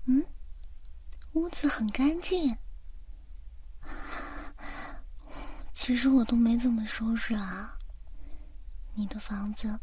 [0.06, 0.24] 嗯，
[1.34, 2.56] 屋子很干净。
[5.74, 7.76] 其实我都没怎么收拾啊。
[8.94, 9.80] 你的房子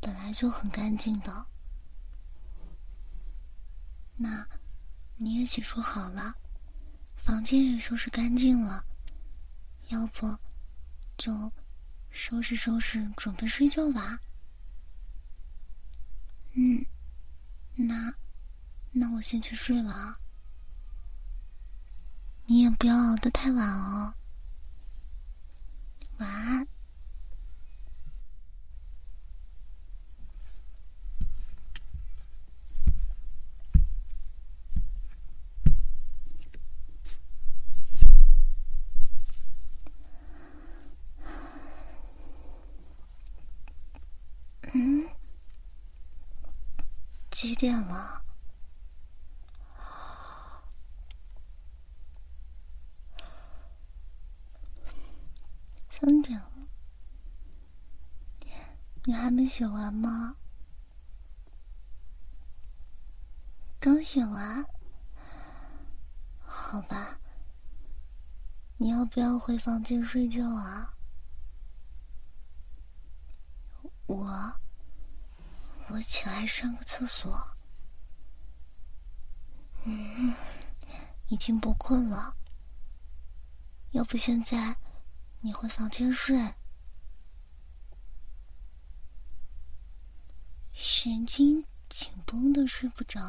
[0.00, 1.46] 本来就很干净的。
[4.16, 4.46] 那
[5.16, 6.32] 你也洗漱好了，
[7.16, 8.84] 房间也收拾干净了，
[9.88, 10.38] 要不
[11.18, 11.50] 就
[12.10, 14.20] 收拾收拾，准备睡觉吧。
[16.54, 16.84] 嗯，
[17.76, 18.14] 那
[18.92, 20.18] 那我先去睡了啊。
[22.46, 24.12] 你也不要熬得太晚哦。
[26.18, 26.66] 晚安。
[44.74, 45.06] 嗯，
[47.42, 48.22] 几点了？
[55.88, 56.68] 三点了，
[59.02, 60.36] 你还没写完吗？
[63.80, 64.64] 刚写完？
[66.44, 67.18] 好吧，
[68.76, 70.94] 你要不要回房间睡觉啊？
[74.06, 74.54] 我。
[75.88, 77.56] 我起来上个厕所。
[79.84, 80.34] 嗯，
[81.28, 82.36] 已经不困了。
[83.90, 84.76] 要不现在
[85.40, 86.54] 你回房间睡？
[90.72, 93.20] 神经紧绷的睡不着。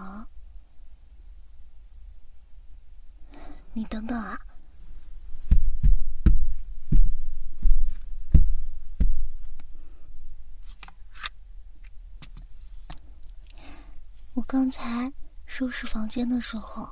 [3.73, 4.39] 你等等啊。
[14.36, 15.13] 我刚才
[15.45, 16.89] 收拾房间的时候，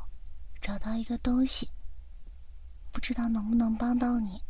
[0.62, 1.68] 找到一个东西，
[2.92, 4.44] 不知道能不能帮到你。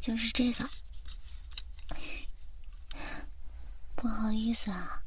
[0.00, 0.68] 就是这个，
[3.94, 5.02] 不好意思啊，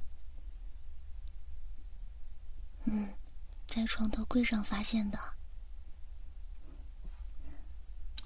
[2.84, 3.11] 嗯，
[3.65, 5.19] 在床头柜上发现的。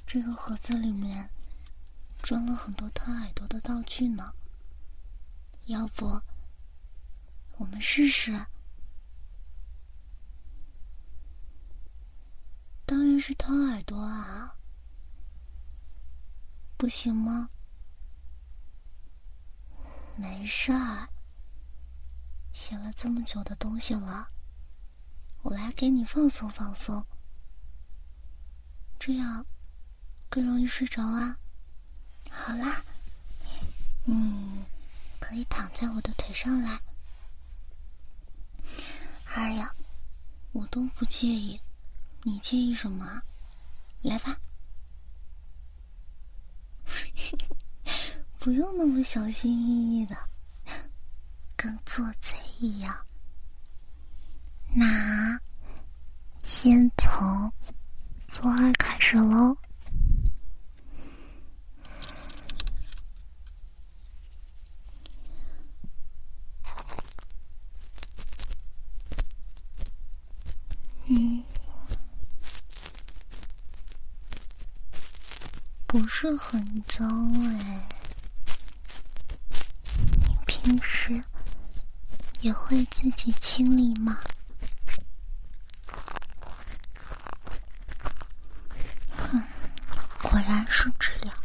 [0.05, 1.29] 这个盒子里面
[2.21, 4.33] 装了很多掏耳朵的道具呢，
[5.67, 6.21] 要不？
[7.59, 8.31] 我们试试，
[12.85, 14.55] 当然是掏耳朵啊，
[16.77, 17.49] 不行吗？
[20.15, 21.09] 没事儿，
[22.53, 24.29] 写了这么久的东西了，
[25.41, 27.05] 我来给你放松放松，
[28.97, 29.45] 这样
[30.29, 31.37] 更容易睡着啊。
[32.31, 32.85] 好啦，
[34.05, 34.63] 你
[35.19, 36.79] 可以躺在我的腿上来。
[39.35, 39.73] 哎呀，
[40.51, 41.59] 我都不介意，
[42.23, 43.21] 你介意什么？
[44.01, 44.35] 来吧，
[48.39, 50.15] 不用那么小心翼翼的，
[51.55, 52.95] 跟做贼一样。
[54.73, 55.39] 那
[56.43, 57.51] 先从
[58.27, 59.55] 左耳开始喽。
[71.11, 71.43] 嗯，
[75.87, 77.89] 不是很脏哎。
[80.27, 81.23] 你平时
[82.41, 84.19] 也会自己清理吗？
[89.17, 89.43] 哼，
[90.21, 91.35] 果然是这样。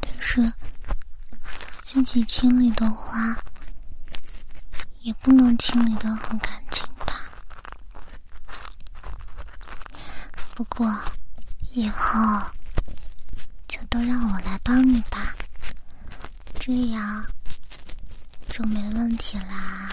[0.00, 0.50] 但是
[1.84, 3.36] 自己清理的话。
[5.06, 7.30] 也不能清理的很干净吧？
[10.56, 10.92] 不过
[11.70, 12.18] 以后
[13.68, 15.32] 就都让我来帮你吧，
[16.58, 17.24] 这样
[18.48, 19.88] 就没问题啦。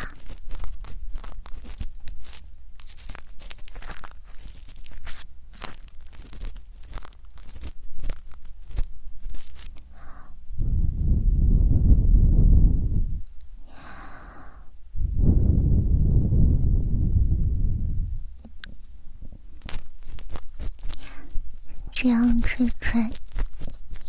[21.95, 23.01] 这样吹吹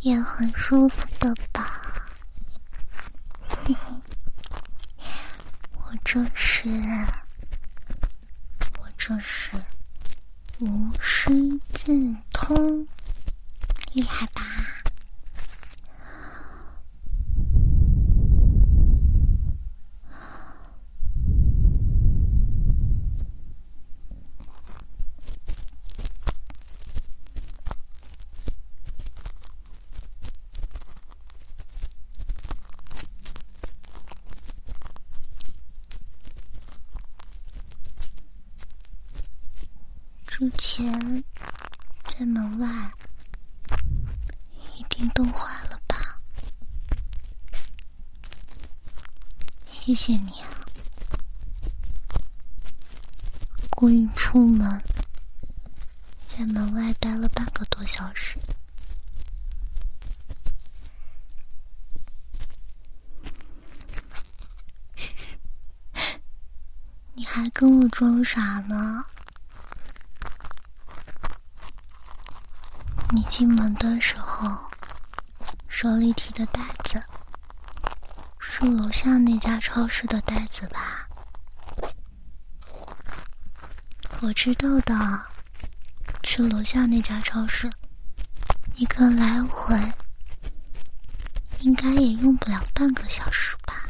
[0.01, 1.14] 也很舒服。
[44.97, 46.21] 冰冻坏了吧？
[49.73, 50.47] 谢谢你啊！
[53.71, 54.81] 故意出门，
[56.29, 58.39] 在门外待了半个多小时。
[67.15, 69.05] 你还跟我装傻呢？
[73.11, 74.71] 你进门的时候，
[75.77, 77.03] 手里提的袋子
[78.39, 81.05] 是楼下那家超市的袋子吧？
[84.23, 85.21] 我知道的，
[86.23, 87.69] 去楼下那家超市，
[88.77, 89.77] 一个来回
[91.59, 93.85] 应该也用不了半个小时吧。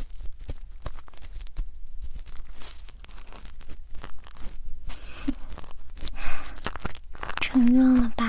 [7.42, 8.24] 承认了吧？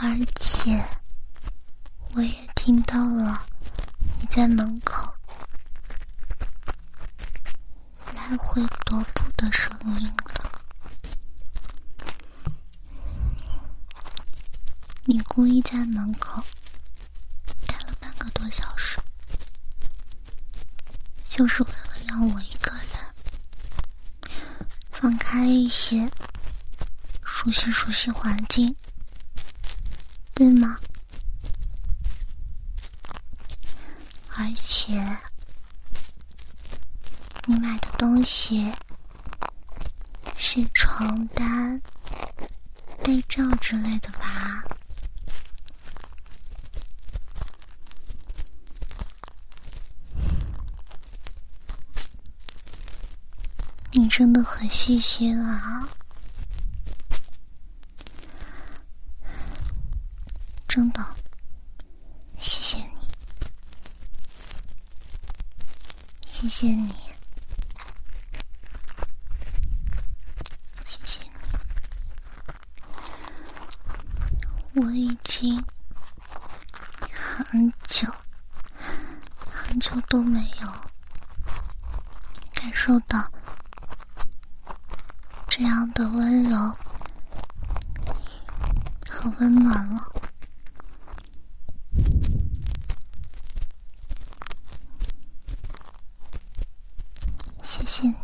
[0.00, 0.82] 而且
[2.12, 3.46] 我也听到了
[4.18, 5.08] 你在门口
[8.16, 10.50] 来回踱步的声音了。
[15.04, 16.42] 你故意在门口
[17.64, 18.98] 待了半个多小时，
[21.24, 24.34] 就是为了让我一个人
[24.90, 26.10] 放开一些。
[27.42, 28.76] 熟悉熟悉环境，
[30.34, 30.78] 对吗？
[34.36, 34.92] 而且
[37.46, 38.70] 你买的东西
[40.36, 41.80] 是床单、
[43.10, 44.62] 被罩之类的吧？
[53.90, 55.88] 你真的很细心啊！
[60.68, 61.04] 真的，
[62.38, 62.92] 谢谢你，
[66.28, 66.94] 谢谢你，
[70.86, 71.30] 谢谢你。
[74.76, 75.62] 我已经
[77.12, 78.08] 很久
[79.50, 80.68] 很久都没有
[82.54, 83.30] 感受到
[85.48, 86.56] 这样的温柔
[89.08, 90.06] 和温暖了。
[97.86, 98.14] 谢你，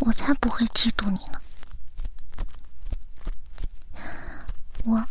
[0.00, 1.40] 我才不会嫉妒你呢。
[4.84, 5.04] 我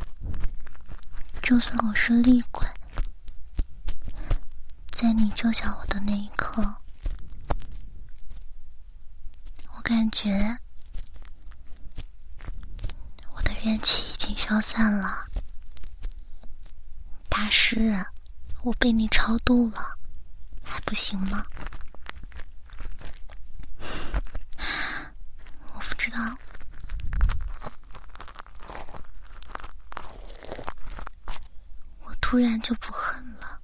[1.42, 2.64] 就算我是厉鬼，
[4.92, 6.62] 在你救下我的那一刻，
[9.76, 10.56] 我感觉
[13.34, 15.26] 我的怨气已经消散了。
[17.30, 18.06] 大师，
[18.62, 19.98] 我被你超度了。
[20.64, 21.44] 还不行吗？
[25.74, 26.20] 我不知道，
[32.04, 33.62] 我突然就不恨了，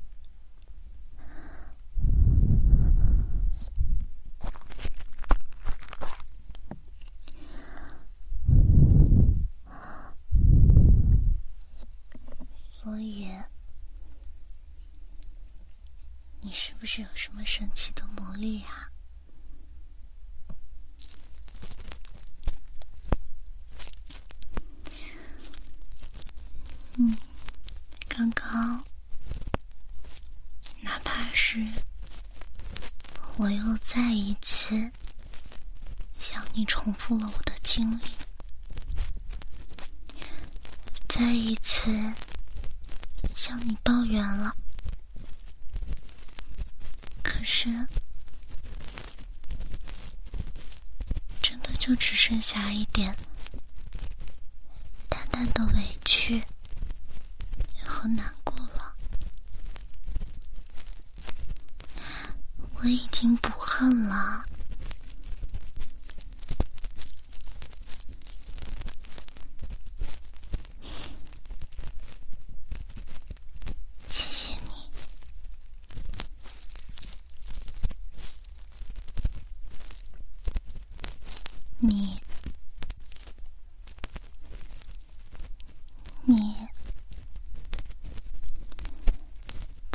[12.83, 13.31] 所以。
[16.43, 16.51] 你
[16.93, 18.90] 是有什么神奇的魔力呀？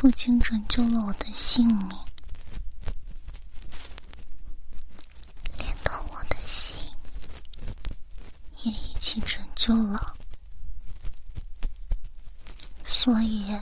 [0.06, 1.88] 不仅拯救了我的性命
[5.58, 6.76] 连同我的心
[8.62, 10.16] 也一起拯救了
[12.84, 13.52] 所以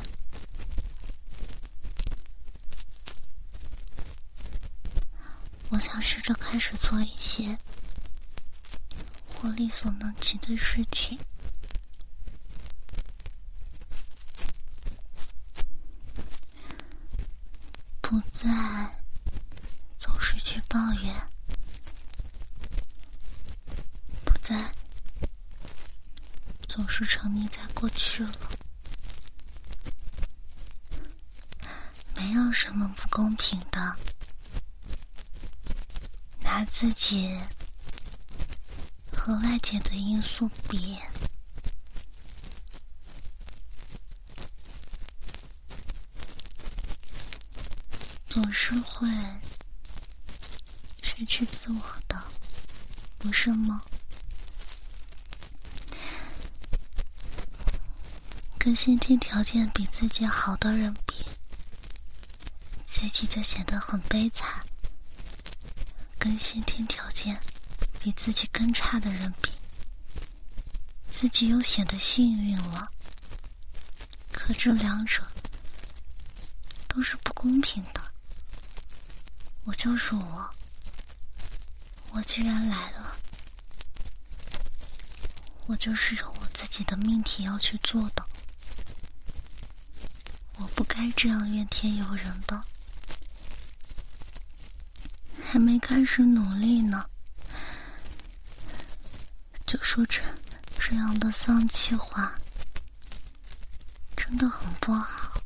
[5.71, 7.57] 我想试着开始做一些
[9.41, 11.19] 我力所能及的事情。
[18.15, 18.49] 不再
[19.99, 21.13] 总是去抱怨，
[24.25, 24.71] 不再
[26.69, 28.51] 总是沉迷在过去了。
[32.15, 33.97] 没有什么不公平的，
[36.41, 37.37] 拿自己
[39.13, 40.97] 和外界的因素比。
[48.29, 49.09] 总是会
[51.03, 52.23] 失去自我的，
[53.19, 53.83] 不是吗？
[58.57, 61.27] 跟先天条件比自己好的人比，
[62.87, 64.65] 自己就显得很悲惨；
[66.19, 67.39] 跟先天条件
[68.01, 69.51] 比自己更差的人比，
[71.11, 72.89] 自己又显得幸运了。
[74.33, 75.21] 可这两者
[76.87, 78.04] 都是不公平的。
[79.65, 80.51] 我就是我，
[82.13, 83.17] 我既然来了，
[85.67, 88.27] 我就是有我自己的命题要去做的，
[90.59, 92.63] 我不该这样怨天尤人的，
[95.43, 97.09] 还没开始努力呢，
[99.67, 100.21] 就说这
[100.79, 102.35] 这样的丧气话，
[104.15, 105.41] 真的很不好，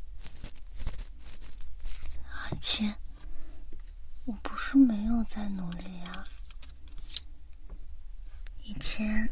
[2.50, 2.92] 而且。
[4.28, 6.22] 我不是没有在努力啊！
[8.62, 9.26] 以前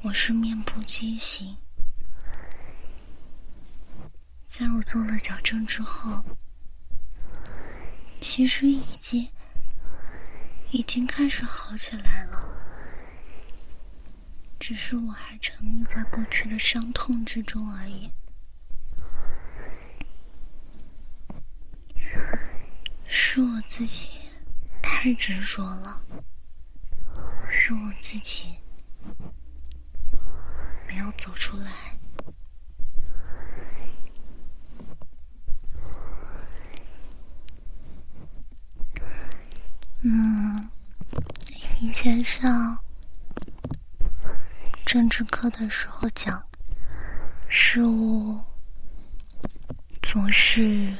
[0.00, 1.58] 我是面部畸形，
[4.46, 6.24] 在我做了矫正之后，
[8.18, 9.28] 其实已经
[10.70, 12.48] 已经开始好起来了，
[14.58, 18.10] 只是我还沉溺在过去的伤痛之中而已。
[23.32, 24.08] 是我自己
[24.82, 26.02] 太执着了，
[27.48, 28.56] 是我自己
[30.88, 31.70] 没有走出来。
[40.00, 40.68] 嗯，
[41.80, 42.76] 以前上
[44.84, 46.44] 政治课的时候讲，
[47.48, 48.40] 事物
[50.02, 50.92] 总是。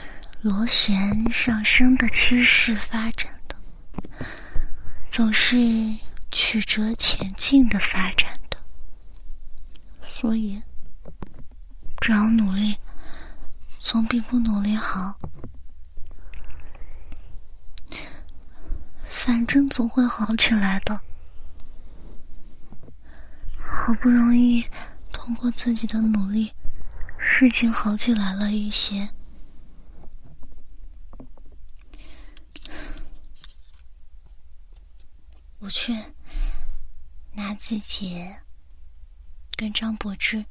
[0.42, 3.54] 螺旋上升的趋势发展的，
[5.10, 5.58] 总是
[6.30, 8.56] 曲折前进的发展的，
[10.08, 10.62] 所以
[12.00, 12.74] 只要努力，
[13.80, 15.14] 总比不努力好。
[19.08, 20.98] 反正总会好起来的。
[23.58, 24.64] 好不容易
[25.12, 26.50] 通过自己的努力，
[27.18, 29.06] 事情好起来了一些。
[35.70, 35.96] 去
[37.32, 38.28] 拿自己
[39.56, 40.44] 跟张柏芝、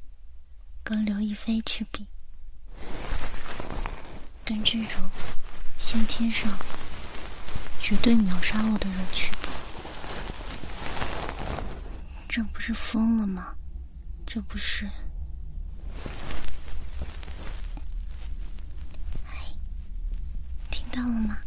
[0.82, 2.06] 跟刘亦菲去比，
[4.44, 5.02] 跟这种
[5.78, 6.50] 先天上
[7.80, 9.48] 绝对秒杀我的人去比，
[12.28, 13.54] 这不是疯了吗？
[14.26, 14.88] 这不是？
[20.70, 21.38] 听到了吗？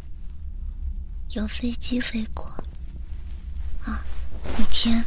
[1.30, 2.63] 有飞机飞过。
[4.76, 5.02] 天，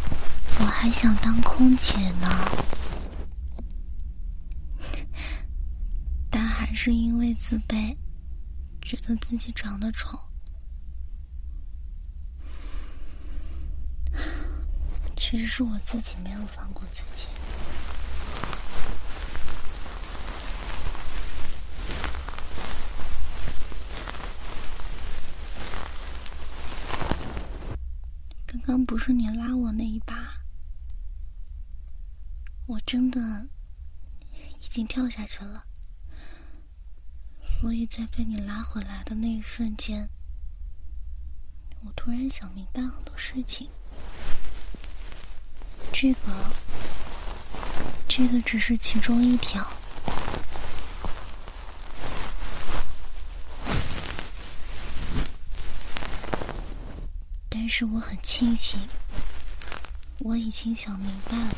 [0.60, 2.30] 我还想当空姐呢，
[6.32, 7.94] 但还是因为自卑，
[8.82, 10.18] 觉得自己长得丑。
[15.18, 17.28] 其实是我自己没有放过自己。
[28.68, 30.34] 刚不是你拉我那一把，
[32.66, 33.48] 我真的
[34.62, 35.64] 已经跳下去了。
[37.62, 40.10] 所以在被你拉回来的那一瞬间，
[41.86, 43.70] 我突然想明白很多事情。
[45.94, 46.52] 这个，
[48.06, 49.66] 这个只是其中一条。
[57.80, 58.82] 是我很庆幸，
[60.22, 61.56] 我已经想明白了。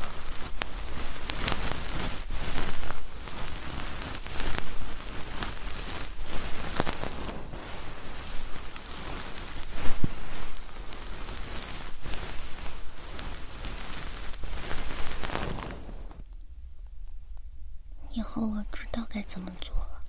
[18.11, 20.01] 以后我知道该怎么做了。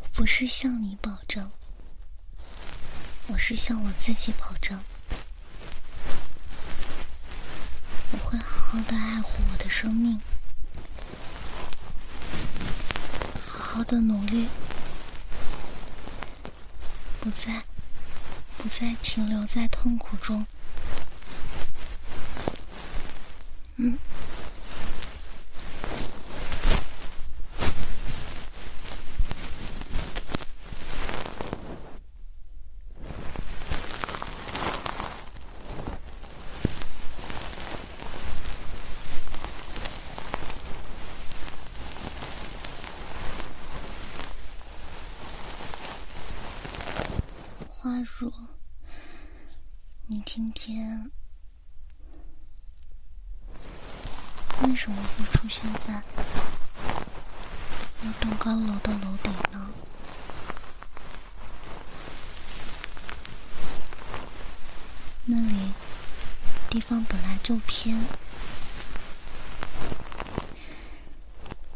[0.00, 1.50] 我不是向你保证，
[3.28, 4.80] 我是向我自己保证。
[8.12, 10.20] 我会好好的爱护我的生命，
[13.46, 14.48] 好好的努力，
[17.20, 17.62] 不再
[18.56, 20.46] 不再停留在痛苦中。
[23.76, 23.98] 嗯。
[47.68, 48.32] 话说，
[50.06, 51.08] 你今天
[54.62, 56.02] 为什么会出现在
[58.02, 59.70] 那栋高楼的楼顶呢？
[65.26, 65.72] 那里
[66.68, 66.80] 地
[67.46, 67.96] 方本来就偏，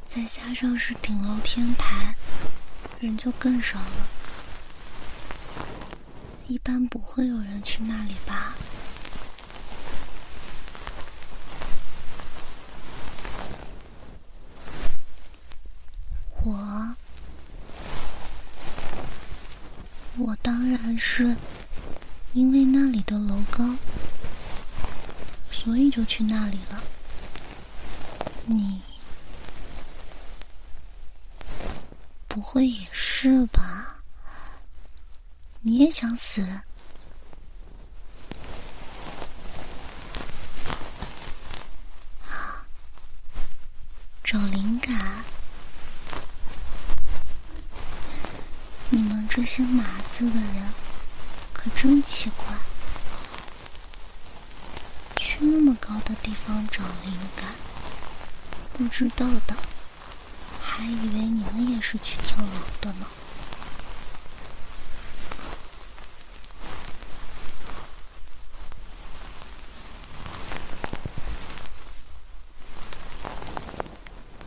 [0.07, 2.17] 再加上是顶楼天台，
[2.99, 4.09] 人就更少了。
[6.49, 8.57] 一般不会有人去那里吧？
[16.43, 16.97] 我，
[20.19, 21.37] 我当然是
[22.33, 23.65] 因为那里的楼高，
[25.63, 26.83] 所以就去那里了。
[28.47, 28.81] 你
[32.27, 33.97] 不会也是吧？
[35.61, 36.43] 你也想死？
[44.25, 45.23] 找灵感？
[48.89, 49.85] 你们这些码
[50.17, 50.73] 字的人
[51.53, 52.47] 可真奇怪，
[55.17, 57.47] 去那么高的地方找灵感，
[58.73, 59.55] 不知道的
[60.61, 62.51] 还以为你们也是去跳楼
[62.81, 63.07] 的呢。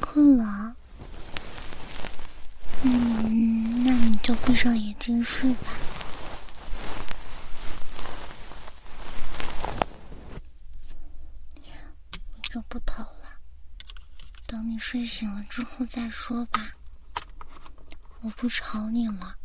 [0.01, 0.75] 困了，
[2.81, 5.71] 嗯，那你就闭上眼睛睡吧。
[12.35, 13.39] 我就不讨了，
[14.45, 16.73] 等你睡醒了之后再说吧。
[18.21, 19.35] 我不吵你了，